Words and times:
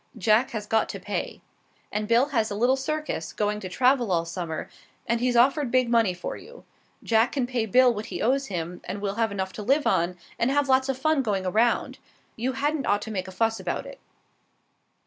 Jack 0.17 0.49
has 0.49 0.65
got 0.65 0.89
to 0.89 0.99
pay. 0.99 1.43
And 1.91 2.07
Bill 2.07 2.29
has 2.29 2.49
a 2.49 2.55
little 2.55 2.75
circus, 2.75 3.33
going 3.33 3.59
to 3.59 3.69
travel 3.69 4.11
all 4.11 4.25
summer, 4.25 4.67
and 5.05 5.19
he's 5.19 5.35
offered 5.35 5.69
big 5.69 5.91
money 5.91 6.11
for 6.15 6.35
you. 6.35 6.63
Jack 7.03 7.33
can 7.33 7.45
pay 7.45 7.67
Bill 7.67 7.93
what 7.93 8.07
he 8.07 8.19
owes 8.19 8.47
him, 8.47 8.81
and 8.85 8.99
we'll 8.99 9.13
have 9.21 9.31
enough 9.31 9.53
to 9.53 9.61
live 9.61 9.85
on, 9.85 10.17
and 10.39 10.49
have 10.49 10.67
lots 10.67 10.89
of 10.89 10.97
fun 10.97 11.21
going 11.21 11.45
around. 11.45 11.99
You 12.35 12.53
hadn't 12.53 12.87
ought 12.87 13.03
to 13.03 13.11
make 13.11 13.27
a 13.27 13.31
fuss 13.31 13.59
about 13.59 13.85
it." 13.85 13.99